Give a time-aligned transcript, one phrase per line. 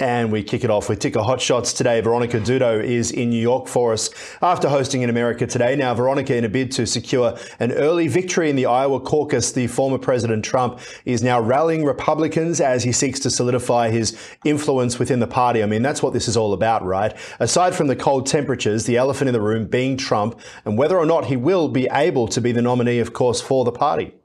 [0.00, 2.00] And we kick it off with Ticker Hot Shots today.
[2.00, 5.74] Veronica Dudo is in New York for us after hosting in America today.
[5.74, 9.66] Now, Veronica, in a bid to secure an early victory in the Iowa caucus, the
[9.66, 15.18] former President Trump is now rallying Republicans as he seeks to solidify his influence within
[15.18, 15.62] the party.
[15.62, 17.16] I mean, that's what this is all about, right?
[17.40, 21.06] Aside from the cold temperatures, the elephant in the room being Trump and whether or
[21.06, 24.17] not he will be able to be the nominee, of course, for the party.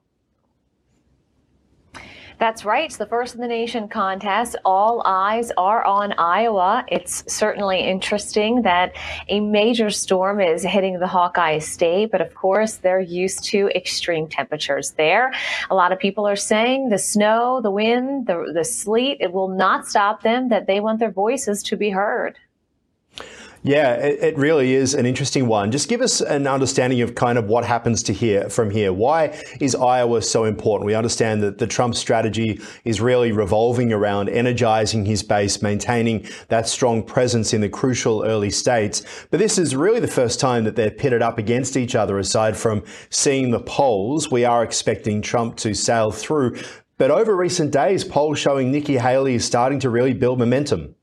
[2.39, 2.85] That's right.
[2.85, 4.55] It's the first in the nation contest.
[4.65, 6.83] All eyes are on Iowa.
[6.87, 8.93] It's certainly interesting that
[9.29, 14.27] a major storm is hitting the Hawkeye state, but of course, they're used to extreme
[14.27, 15.33] temperatures there.
[15.69, 19.49] A lot of people are saying the snow, the wind, the, the sleet, it will
[19.49, 22.37] not stop them, that they want their voices to be heard.
[23.65, 25.71] Yeah, it, it, really is an interesting one.
[25.71, 28.91] Just give us an understanding of kind of what happens to here from here.
[28.91, 30.85] Why is Iowa so important?
[30.85, 36.67] We understand that the Trump strategy is really revolving around energizing his base, maintaining that
[36.67, 39.01] strong presence in the crucial early states.
[39.31, 42.57] But this is really the first time that they're pitted up against each other aside
[42.57, 44.29] from seeing the polls.
[44.29, 46.57] We are expecting Trump to sail through.
[46.97, 50.95] But over recent days, polls showing Nikki Haley is starting to really build momentum.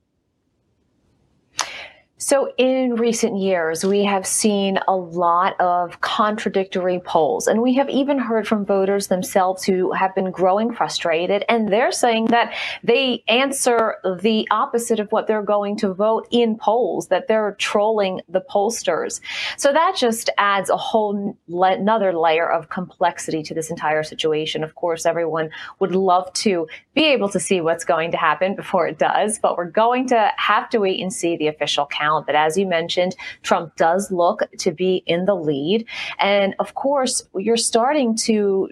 [2.22, 7.88] So, in recent years, we have seen a lot of contradictory polls, and we have
[7.88, 12.52] even heard from voters themselves who have been growing frustrated, and they're saying that
[12.84, 18.20] they answer the opposite of what they're going to vote in polls, that they're trolling
[18.28, 19.22] the pollsters.
[19.56, 24.62] So, that just adds a whole le- another layer of complexity to this entire situation.
[24.62, 25.48] Of course, everyone
[25.78, 29.56] would love to be able to see what's going to happen before it does, but
[29.56, 32.26] we're going to have to wait and see the official count count.
[32.26, 35.86] But as you mentioned, Trump does look to be in the lead.
[36.18, 38.68] And of course, you're starting to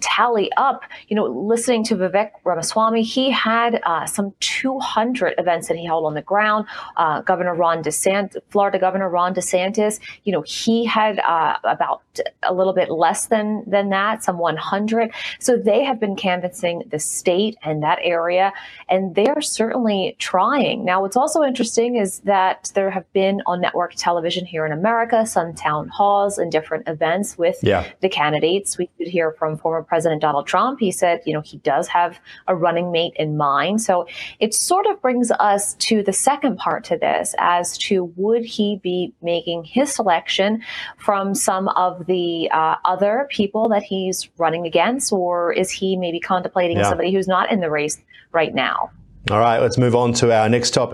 [0.00, 5.76] tally up, you know, listening to Vivek Ramaswamy, he had uh, some 200 events that
[5.76, 6.66] he held on the ground.
[6.96, 12.02] Uh, Governor Ron DeSantis, Florida Governor Ron DeSantis, you know, he had uh, about
[12.42, 15.12] a little bit less than than that, some 100.
[15.38, 18.52] So they have been canvassing the state and that area,
[18.88, 20.84] and they're certainly trying.
[20.84, 25.26] Now, what's also interesting is that there have been on network television here in America
[25.26, 27.86] some town halls and different events with yeah.
[28.00, 28.78] the candidates.
[28.78, 30.78] We could hear from former President Donald Trump.
[30.78, 33.82] He said, you know, he does have a running mate in mind.
[33.82, 34.06] So
[34.38, 38.78] it sort of brings us to the second part to this as to would he
[38.84, 40.62] be making his selection
[40.96, 46.20] from some of the uh, other people that he's running against, or is he maybe
[46.20, 46.88] contemplating yeah.
[46.88, 48.00] somebody who's not in the race
[48.30, 48.92] right now?
[49.30, 50.88] All right, let's move on to our next topic.